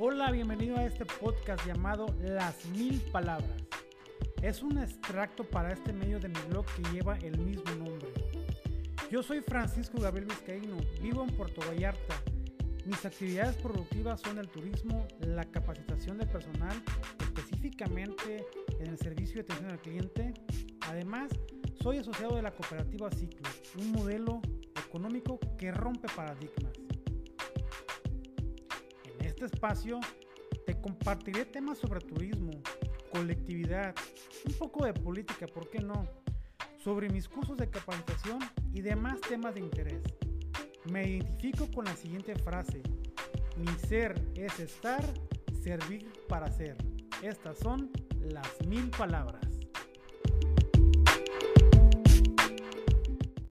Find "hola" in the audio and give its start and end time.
0.00-0.30